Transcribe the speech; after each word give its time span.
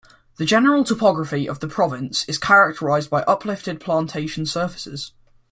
The 0.37 0.45
general 0.47 0.83
topography 0.83 1.47
of 1.47 1.59
the 1.59 1.67
province 1.67 2.27
is 2.27 2.39
characterized 2.39 3.11
by 3.11 3.21
uplifted 3.21 3.79
plantation 3.79 4.47
surfaces. 4.47 5.11